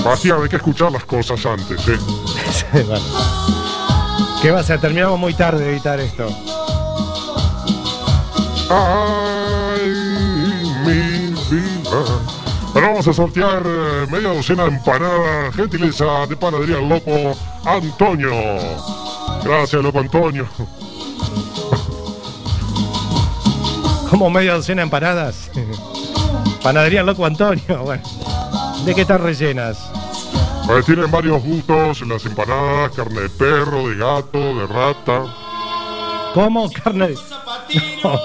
[0.04, 1.98] Bastián, hay que escuchar las cosas antes, ¿eh?
[2.50, 2.64] Sí.
[4.42, 4.80] ¿Qué va a ser?
[4.80, 6.28] Terminamos muy tarde de editar esto.
[8.70, 9.90] Ay,
[10.84, 12.04] mi vida.
[12.74, 18.32] Ahora vamos a sortear eh, media docena de empanadas, gentileza de panadería El Loco Antonio.
[19.44, 20.46] Gracias, Loco Antonio.
[24.18, 25.48] Como media docena de empanadas.
[26.60, 28.02] Panadería Loco Antonio, bueno.
[28.84, 29.78] ¿De qué están rellenas?
[30.66, 35.22] Pues tienen varios gustos, las empanadas, carne de perro, de gato, de rata.
[36.34, 36.68] ¿Cómo?
[36.68, 37.14] Carne de...
[38.02, 38.18] No.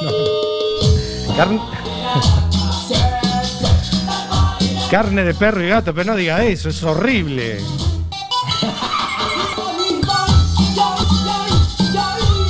[1.37, 1.61] Carne...
[4.89, 7.61] Carne de perro y gato, pero no diga eso, es horrible.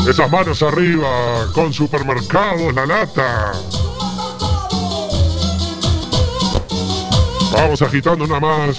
[0.07, 3.53] Esas manos arriba, con supermercados, la lata.
[7.53, 8.77] Vamos agitando una más.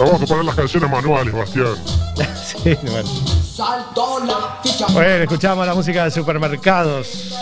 [0.00, 1.74] Vamos a poner las canciones manuales, Bastián.
[2.48, 3.08] Sí, bueno.
[4.92, 7.34] Bueno, escuchamos la música de supermercados.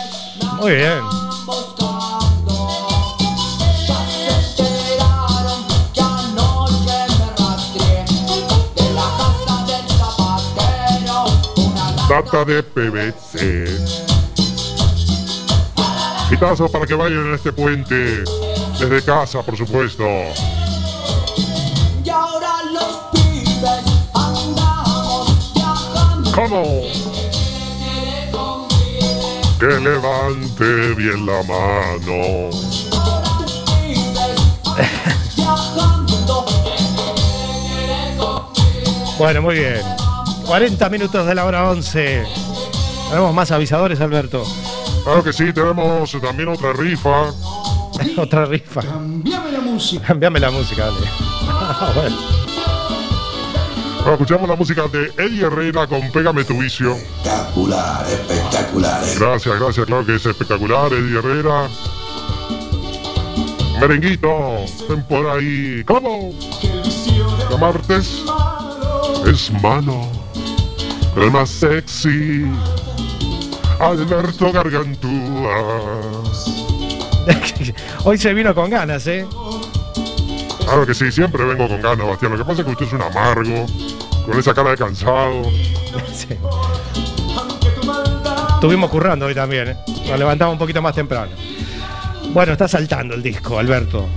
[0.59, 1.26] Muy bien.
[12.09, 13.67] Data de PVC.
[16.29, 18.23] Quitazo para que vayan en este puente.
[18.79, 20.05] Desde casa, por supuesto.
[22.05, 23.83] Y ahora los pibes
[24.13, 26.31] andamos viajando.
[26.31, 26.63] ¿Cómo?
[29.59, 32.49] Que levante bien la mano.
[39.17, 39.96] Bueno, muy bien.
[40.47, 42.23] 40 minutos de la hora 11.
[43.09, 44.43] Tenemos más avisadores, Alberto.
[45.03, 47.31] Claro que sí, tenemos también otra rifa.
[48.17, 48.81] Otra rifa.
[48.81, 50.05] Cambiame la música.
[50.07, 51.07] Cambiame la música, dale.
[51.49, 52.15] Ah, bueno.
[53.97, 56.93] Bueno, escuchamos la música de Eddie Herrera con Pégame tu vicio.
[56.93, 59.03] Espectacular, espectacular.
[59.03, 59.15] eh.
[59.19, 61.67] Gracias, gracias, claro que es espectacular, Eddie Herrera.
[63.81, 64.29] Merenguito,
[64.87, 65.83] ven por ahí.
[65.85, 66.31] ¿Cómo?
[67.51, 68.21] El martes
[69.25, 70.07] es malo,
[71.21, 72.45] el más sexy.
[73.79, 76.21] Alberto Gargantúa.
[78.03, 79.25] Hoy se vino con ganas, ¿eh?
[80.59, 82.31] Claro que sí, siempre vengo con ganas, Bastián.
[82.31, 83.65] Lo que pasa es que usted es un amargo,
[84.25, 85.43] con esa cara de cansado.
[86.13, 86.27] Sí.
[88.55, 89.77] Estuvimos currando hoy también, ¿eh?
[90.07, 91.31] Nos levantamos un poquito más temprano.
[92.31, 94.07] Bueno, está saltando el disco, Alberto.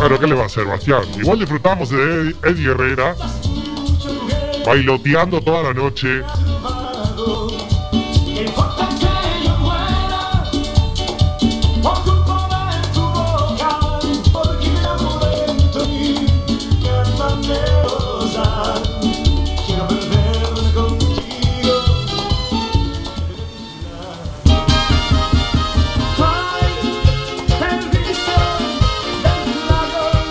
[0.00, 1.02] Pero ¿qué le va a hacer, Bastián?
[1.18, 3.14] Igual disfrutamos de Eddie Herrera,
[4.64, 6.22] bailoteando toda la noche.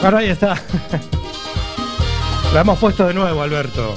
[0.01, 0.61] Bueno, ahí está.
[2.53, 3.95] Lo hemos puesto de nuevo, Alberto.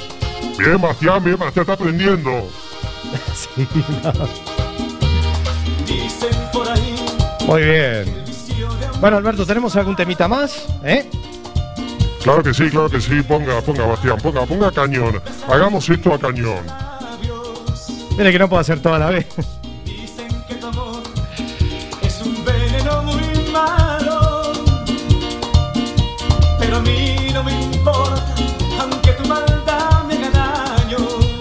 [0.59, 2.49] Bien, Bastián, bien, Bastián, está aprendiendo.
[3.35, 3.67] Sí,
[4.03, 4.13] no.
[7.47, 8.25] Muy bien.
[9.01, 10.67] Bueno, Alberto, ¿tenemos algún temita más?
[10.83, 11.09] ¿Eh?
[12.23, 13.23] Claro que sí, claro que sí.
[13.23, 15.23] Ponga, ponga, Bastián, ponga, ponga cañón.
[15.49, 16.67] Hagamos esto a cañón.
[18.19, 19.27] Mire que no puedo hacer toda la vez.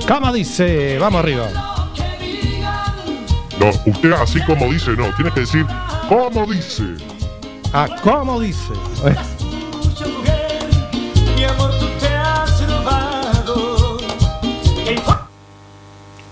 [0.07, 1.47] Cama dice, vamos arriba.
[3.59, 5.11] No, usted así como dice, no.
[5.15, 5.65] Tiene que decir
[6.07, 6.83] como dice.
[7.73, 8.73] Ah, ¿cómo dice?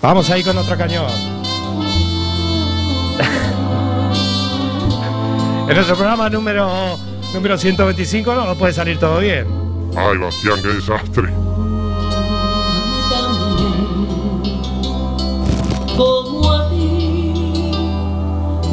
[0.01, 1.07] Vamos ahí con otro cañón.
[5.67, 6.97] en nuestro programa número,
[7.33, 9.47] número 125 no nos puede salir todo bien.
[9.95, 11.33] Ay, Bastián, qué desastre.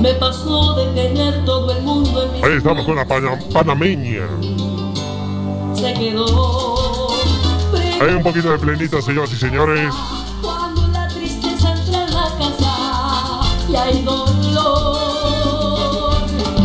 [0.01, 4.27] Me pasó de tener todo el mundo en mi Ahí estamos con la pana- panameña.
[5.75, 7.09] se quedó
[8.01, 9.95] Hay un poquito de plenita, señoras y señores.
[10.41, 14.97] cuando la tristeza entra en la casa y hay dolor.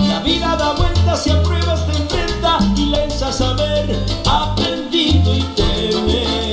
[0.07, 5.41] La vida da vueltas y a pruebas te enfrenta y le a saber, aprendido y
[5.55, 6.44] temer.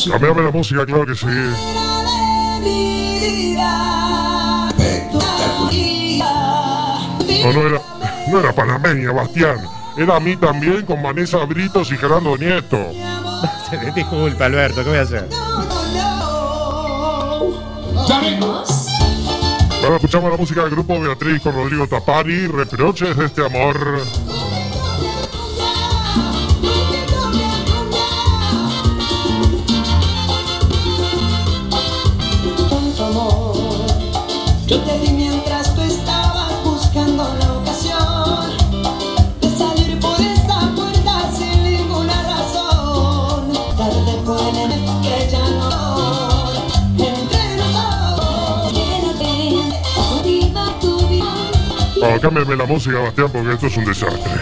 [0.00, 0.18] Música.
[0.18, 1.26] Cambiame la música, claro que sí.
[7.42, 7.82] No, no era,
[8.28, 9.58] no era panameña, Bastián.
[9.96, 12.78] Era a mí también con Vanessa Britos y Gerardo Nieto.
[13.94, 15.28] Disculpa, Alberto, ¿qué voy a hacer?
[19.82, 23.76] Ahora escuchamos la música del grupo Beatriz con Rodrigo Tapari, Reproches de este amor.
[52.20, 54.32] Cámbiame la música, Bastián, porque esto es un desastre.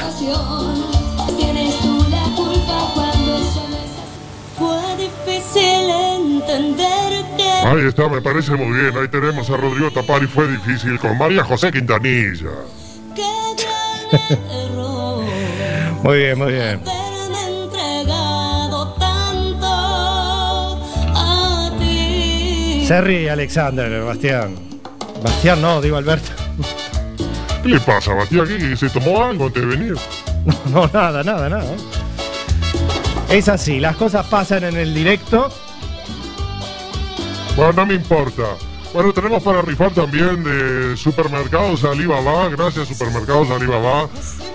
[1.36, 4.18] Tienes tú la culpa cuando eso no es así.
[4.58, 8.96] Fue difícil entender que Ahí está, me parece muy bien.
[8.96, 12.50] Ahí tenemos a Rodrigo Tapari, fue difícil, con María José Quintanilla.
[16.02, 16.80] Muy bien, muy bien.
[22.86, 24.54] Serri y Alexander, Bastián.
[25.22, 26.37] Bastián no, digo Alberto.
[27.62, 28.12] ¿Qué le pasa?
[28.28, 29.94] ¿Qué, ¿Se tomó algo antes de venir?
[30.72, 31.74] No, nada, nada, nada.
[33.28, 35.50] Es así, las cosas pasan en el directo.
[37.56, 38.44] Bueno, no me importa.
[38.94, 42.48] Bueno, tenemos para rifar también de Supermercados Alibaba.
[42.48, 44.08] Gracias, Supermercados Alibaba.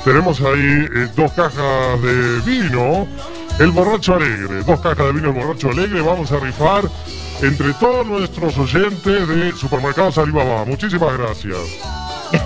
[0.03, 3.07] Tenemos ahí eh, dos cajas de vino.
[3.59, 4.63] El Borracho Alegre.
[4.63, 6.01] Dos cajas de vino El Borracho Alegre.
[6.01, 6.83] Vamos a rifar
[7.41, 10.65] entre todos nuestros oyentes de Supermercados Alibaba.
[10.65, 11.59] Muchísimas gracias.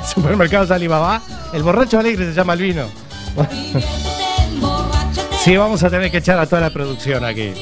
[0.13, 1.21] Supermercados Alibaba.
[1.53, 2.87] El borracho alegre se llama el vino.
[5.43, 7.53] Sí, vamos a tener que echar a toda la producción aquí.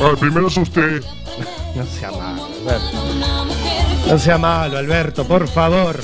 [0.00, 1.02] Ah, primero es usted.
[1.74, 4.08] No sea malo, Alberto.
[4.08, 6.00] No sea malo, Alberto, por favor.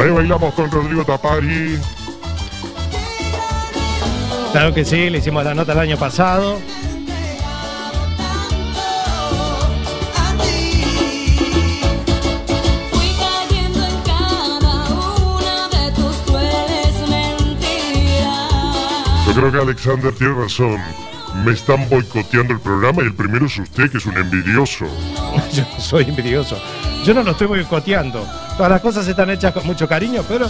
[0.00, 1.78] Ahí bailamos con Rodrigo Tapari.
[4.54, 6.60] Claro que sí, le hicimos la nota el año pasado.
[19.26, 20.78] Yo creo que Alexander tiene razón.
[21.44, 24.84] Me están boicoteando el programa y el primero es usted, que es un envidioso.
[25.52, 26.62] Yo no soy envidioso.
[27.04, 28.24] Yo no lo estoy boicoteando.
[28.56, 30.48] Todas las cosas están hechas con mucho cariño, pero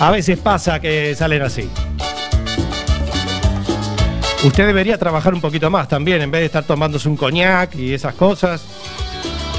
[0.00, 1.70] a veces pasa que salen así.
[4.44, 7.92] Usted debería trabajar un poquito más también, en vez de estar tomándose un coñac y
[7.94, 8.62] esas cosas.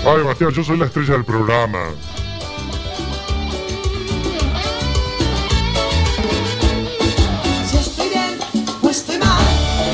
[0.05, 1.79] Ay, Bastián, yo soy la estrella del programa.
[7.69, 8.39] Si estoy bien
[8.81, 9.43] o estoy mal,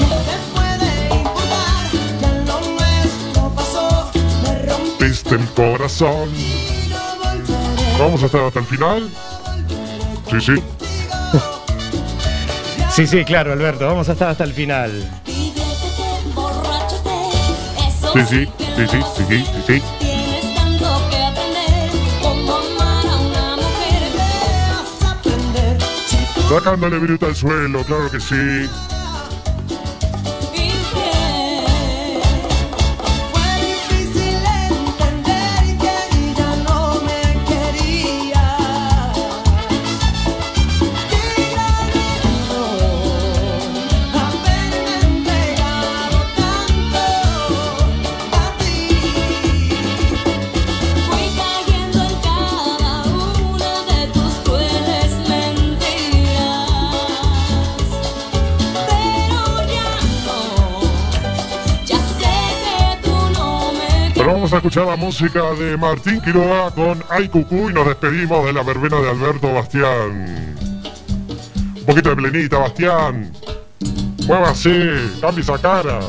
[0.09, 1.91] no te puede importar.
[2.21, 4.11] Ya lo nuestro pasó,
[4.43, 5.05] me rompí.
[5.05, 6.29] Viste el corazón.
[7.97, 9.09] ¿Vamos a estar hasta el final?
[10.29, 10.82] Sí, sí.
[12.95, 14.91] Sí, sí, claro, Alberto, vamos a estar hasta el final.
[18.13, 19.81] Sí, sí, sí, sí, sí, sí, sí, sí.
[26.47, 28.69] Sacándole bruta al suelo, claro que sí.
[64.53, 68.53] Vamos a escuchar la música de Martín Quiroga con Ay Cucú y nos despedimos de
[68.53, 70.55] la verbena de Alberto Bastián.
[71.75, 73.31] Un poquito de plenita, Bastián.
[74.27, 75.99] Muévase, cambie esa cara.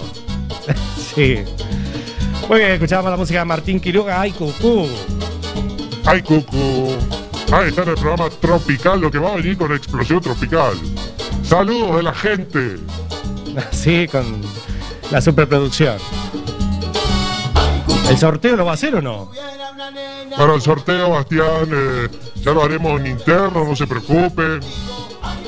[1.14, 1.38] Sí.
[2.48, 4.88] Muy bien, escuchamos la música de Martín Quiroga, ay cucú.
[6.04, 6.98] Ay Cucú.
[7.50, 10.74] Ahí está en el programa Tropical, lo que va a venir con Explosión Tropical.
[11.44, 12.76] Saludos de la gente.
[13.70, 14.42] Sí, con
[15.12, 15.96] la superproducción.
[18.08, 19.30] ¿El sorteo lo va a hacer o no?
[20.36, 24.60] Para el sorteo, Bastián, eh, ya lo haremos en interno, no se preocupen.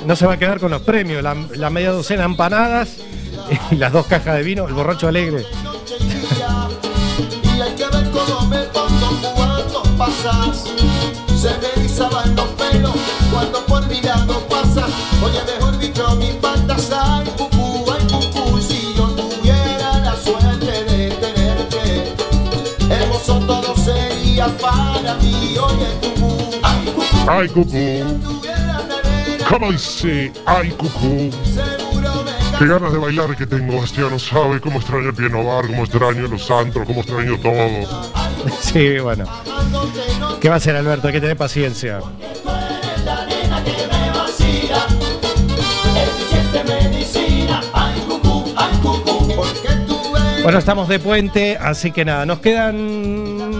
[0.06, 2.96] No se va a quedar con los premios, la, la media docena de empanadas
[3.70, 5.44] y las dos cajas de vino, el borracho alegre.
[7.56, 10.64] Y hay que ver cómo me pongo cuando pasas.
[11.40, 12.96] Se me erizaban los pelos
[13.32, 14.90] cuando por mi lado pasas.
[15.22, 16.90] Oye, mejor dicho, mis patas,
[24.46, 25.56] sería para mí.
[25.58, 26.50] Oye, cucú,
[27.28, 28.46] ay, cucú.
[29.48, 30.32] ¿Cómo dice?
[30.44, 31.30] Ay Cucú.
[32.58, 35.84] Qué ganas de bailar que tengo, Bastián, no sabe cómo extraño el piano bar, cómo
[35.84, 38.10] extraño los antros, cómo extraño todo.
[38.60, 39.24] Sí, bueno.
[40.40, 41.06] ¿Qué va a hacer Alberto?
[41.06, 42.00] Hay que tener paciencia.
[50.46, 52.76] Bueno, estamos de puente, así que nada, nos quedan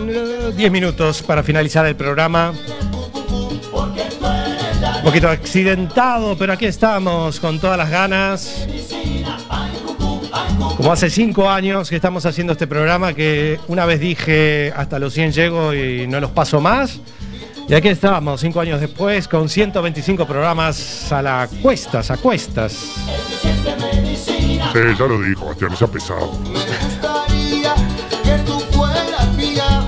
[0.09, 2.55] eh, 10 minutos para finalizar el programa.
[4.99, 8.69] Un poquito accidentado, pero aquí estamos con todas las ganas.
[10.77, 15.13] Como hace 5 años que estamos haciendo este programa, que una vez dije hasta los
[15.13, 17.01] 100 llego y no los paso más.
[17.69, 22.95] Y aquí estamos, 5 años después, con 125 programas a la cuestas, a cuestas.
[24.73, 26.27] Sí, ya lo dijo, Bastián, no sea pesado.
[26.29, 27.75] gustaría
[28.25, 29.87] que tú fueras mía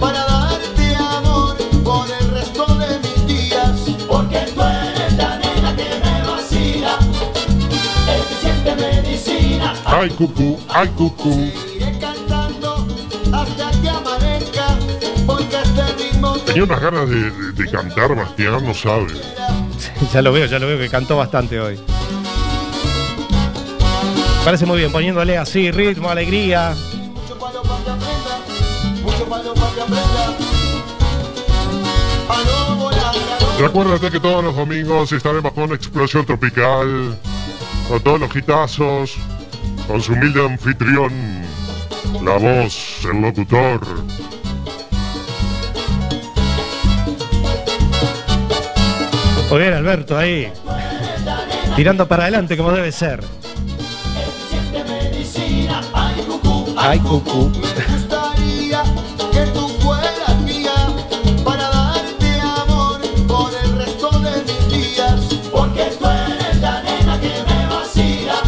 [0.00, 3.70] para darte amor por el resto de mis días.
[4.08, 6.98] Porque tú eres la nena que me vacila,
[8.08, 9.74] eficiente medicina.
[9.84, 11.50] Ay Cucú, ay Cucú.
[11.76, 12.86] Iré cantando
[13.32, 14.66] hasta que amanezca,
[15.26, 15.80] porque este
[16.46, 19.06] Tenía unas ganas de, de- de cantar, Bastián, no sabe.
[20.12, 21.78] ya lo veo, ya lo veo que cantó bastante hoy.
[24.44, 26.74] Parece muy bien, poniéndole así ritmo, alegría.
[27.14, 28.40] mucho palo para que aprenda,
[29.02, 30.36] mucho palo para que aprenda.
[33.58, 37.14] Recuérdate que todos los domingos estaremos con Explosión Tropical,
[37.88, 39.16] con todos los hitazos,
[39.86, 41.12] con su humilde anfitrión,
[42.22, 43.80] la voz, el locutor.
[49.50, 50.50] Muy bien, Alberto, ahí.
[51.76, 53.20] Tirando para adelante como debe ser.
[56.82, 57.52] Ay, cucú.
[57.88, 58.82] gustaría
[59.32, 60.72] que tú fueras mía
[61.44, 65.20] para darte amor por el resto de mis días.
[65.52, 68.40] Porque tú eres la nena que me vacila,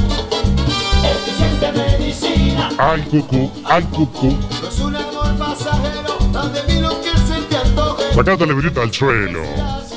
[1.05, 2.71] eficiente medicina.
[2.79, 4.37] Ay, cucú, ay, cucú.
[4.63, 8.55] No es un amor pasajero, haz de mí lo que se te antoje.
[8.55, 9.92] Brita al suelo.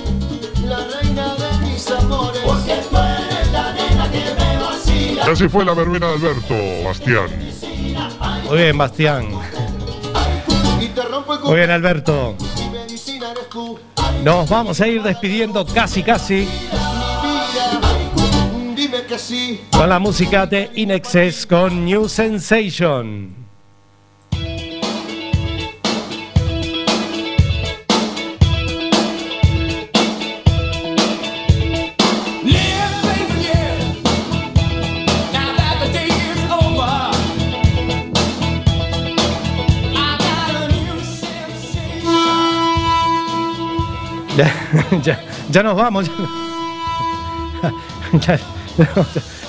[5.26, 5.34] Vacila.
[5.34, 7.28] Así fue la verbena de Alberto, Bastián.
[8.48, 9.28] Muy bien, Bastián.
[10.80, 10.92] Y
[11.46, 12.36] Muy bien, Alberto.
[14.24, 16.48] Nos vamos a ir despidiendo casi, casi
[19.72, 23.45] con la música de In Excess con New Sensation.
[44.36, 44.54] Ya,
[45.04, 46.12] ya, ya nos vamos.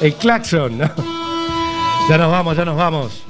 [0.01, 0.91] El claxon, ¿no?
[2.09, 3.23] Ya nos vamos, ya nos vamos.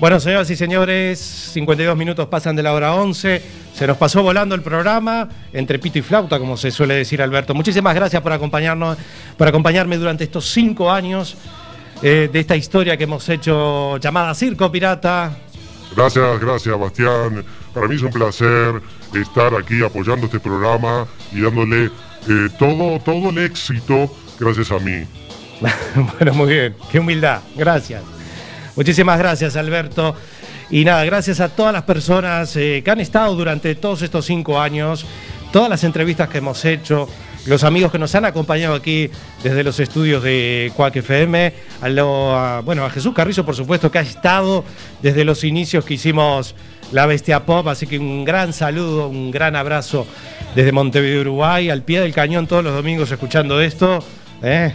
[0.00, 3.42] Bueno, señoras y señores, 52 minutos pasan de la hora 11.
[3.74, 7.52] Se nos pasó volando el programa, entre pito y flauta, como se suele decir Alberto.
[7.52, 8.96] Muchísimas gracias por acompañarnos,
[9.36, 11.36] por acompañarme durante estos cinco años
[12.00, 15.36] eh, de esta historia que hemos hecho llamada Circo Pirata.
[15.96, 17.44] Gracias, gracias, Bastián.
[17.74, 18.80] Para mí es un placer
[19.14, 25.04] estar aquí apoyando este programa y dándole eh, todo, todo el éxito gracias a mí.
[26.18, 28.02] bueno, muy bien, qué humildad, gracias.
[28.76, 30.14] Muchísimas gracias, Alberto.
[30.70, 34.60] Y nada, gracias a todas las personas eh, que han estado durante todos estos cinco
[34.60, 35.06] años,
[35.50, 37.08] todas las entrevistas que hemos hecho,
[37.46, 39.10] los amigos que nos han acompañado aquí
[39.42, 43.98] desde los estudios de Cuac FM, a, lo- bueno, a Jesús Carrizo, por supuesto, que
[43.98, 44.62] ha estado
[45.02, 46.54] desde los inicios que hicimos
[46.92, 50.06] La Bestia Pop, así que un gran saludo, un gran abrazo
[50.54, 54.02] desde Montevideo, Uruguay, al pie del cañón todos los domingos escuchando esto.
[54.42, 54.72] ¿eh?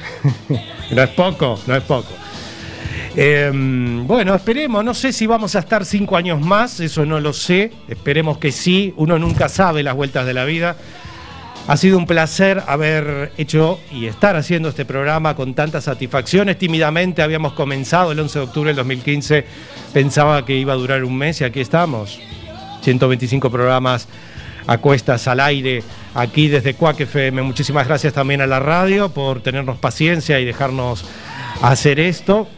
[0.91, 2.13] no es poco, no es poco.
[3.15, 7.31] Eh, bueno, esperemos, no sé si vamos a estar cinco años más, eso no lo
[7.31, 10.75] sé, esperemos que sí, uno nunca sabe las vueltas de la vida.
[11.65, 16.57] Ha sido un placer haber hecho y estar haciendo este programa con tantas satisfacciones.
[16.57, 19.45] Tímidamente habíamos comenzado el 11 de octubre del 2015,
[19.93, 22.19] pensaba que iba a durar un mes y aquí estamos.
[22.81, 24.09] 125 programas
[24.67, 25.83] a cuestas al aire
[26.13, 27.41] aquí desde Cuac FM.
[27.43, 31.05] Muchísimas gracias también a la radio por tenernos paciencia y dejarnos
[31.61, 32.49] hacer esto.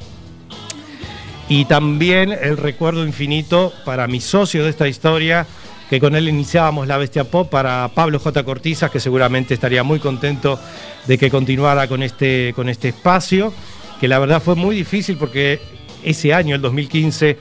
[1.48, 5.46] Y también el recuerdo infinito para mi socio de esta historia,
[5.90, 8.44] que con él iniciábamos la Bestia Pop, para Pablo J.
[8.44, 10.60] Cortizas, que seguramente estaría muy contento
[11.06, 13.54] de que continuara con este, con este espacio,
[14.00, 15.60] que la verdad fue muy difícil porque
[16.04, 17.38] ese año, el 2015,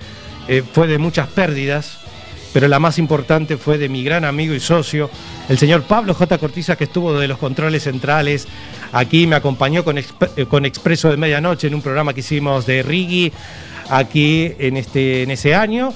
[0.49, 1.99] eh, fue de muchas pérdidas,
[2.53, 5.11] pero la más importante fue de mi gran amigo y socio,
[5.49, 6.39] el señor Pablo J.
[6.39, 8.47] Cortiza, que estuvo de los controles centrales.
[8.93, 10.05] Aquí me acompañó con, eh,
[10.49, 13.33] con Expreso de Medianoche en un programa que hicimos de Rigi,
[13.91, 15.93] aquí en, este, en ese año.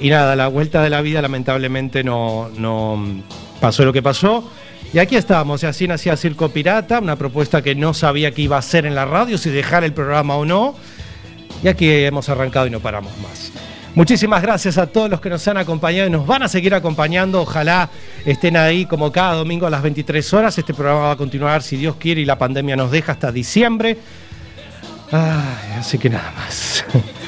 [0.00, 3.22] Y nada, la vuelta de la vida lamentablemente no, no
[3.60, 4.50] pasó lo que pasó.
[4.92, 8.56] Y aquí estábamos, y así nacía Circo Pirata, una propuesta que no sabía que iba
[8.56, 10.76] a ser en la radio, si dejar el programa o no.
[11.62, 13.50] Y aquí hemos arrancado y no paramos más.
[13.94, 17.40] Muchísimas gracias a todos los que nos han acompañado y nos van a seguir acompañando.
[17.42, 17.90] Ojalá
[18.24, 20.58] estén ahí como cada domingo a las 23 horas.
[20.58, 23.98] Este programa va a continuar, si Dios quiere y la pandemia nos deja, hasta diciembre.
[25.10, 26.84] Así que nada más.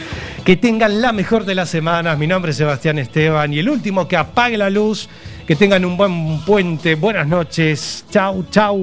[0.46, 2.16] Que tengan la mejor de las semanas.
[2.18, 5.08] Mi nombre es Sebastián Esteban y el último que apague la luz.
[5.44, 6.94] Que tengan un buen puente.
[6.94, 8.04] Buenas noches.
[8.12, 8.80] Chau, chau.